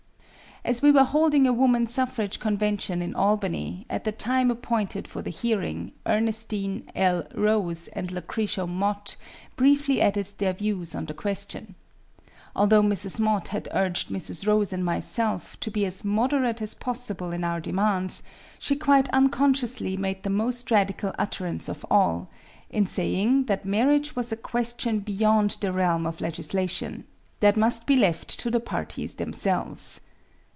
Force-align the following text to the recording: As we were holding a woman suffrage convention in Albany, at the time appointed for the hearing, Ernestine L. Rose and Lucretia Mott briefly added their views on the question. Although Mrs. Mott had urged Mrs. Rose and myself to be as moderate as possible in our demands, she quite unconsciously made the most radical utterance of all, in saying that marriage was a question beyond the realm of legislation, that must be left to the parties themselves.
As 0.63 0.79
we 0.83 0.91
were 0.91 1.03
holding 1.05 1.47
a 1.47 1.53
woman 1.53 1.87
suffrage 1.87 2.39
convention 2.39 3.01
in 3.01 3.15
Albany, 3.15 3.83
at 3.89 4.03
the 4.03 4.11
time 4.11 4.51
appointed 4.51 5.07
for 5.07 5.23
the 5.23 5.31
hearing, 5.31 5.91
Ernestine 6.05 6.87
L. 6.95 7.23
Rose 7.33 7.87
and 7.87 8.11
Lucretia 8.11 8.67
Mott 8.67 9.15
briefly 9.55 10.03
added 10.03 10.27
their 10.37 10.53
views 10.53 10.93
on 10.93 11.07
the 11.07 11.15
question. 11.15 11.73
Although 12.55 12.83
Mrs. 12.83 13.19
Mott 13.19 13.47
had 13.47 13.69
urged 13.71 14.09
Mrs. 14.09 14.45
Rose 14.45 14.71
and 14.71 14.85
myself 14.85 15.59
to 15.61 15.71
be 15.71 15.83
as 15.83 16.05
moderate 16.05 16.61
as 16.61 16.75
possible 16.75 17.33
in 17.33 17.43
our 17.43 17.59
demands, 17.59 18.21
she 18.59 18.75
quite 18.75 19.09
unconsciously 19.09 19.97
made 19.97 20.21
the 20.21 20.29
most 20.29 20.69
radical 20.69 21.11
utterance 21.17 21.69
of 21.69 21.83
all, 21.89 22.29
in 22.69 22.85
saying 22.85 23.45
that 23.45 23.65
marriage 23.65 24.15
was 24.15 24.31
a 24.31 24.37
question 24.37 24.99
beyond 24.99 25.57
the 25.59 25.73
realm 25.73 26.05
of 26.05 26.21
legislation, 26.21 27.03
that 27.39 27.57
must 27.57 27.87
be 27.87 27.95
left 27.95 28.29
to 28.37 28.51
the 28.51 28.59
parties 28.59 29.15
themselves. 29.15 30.01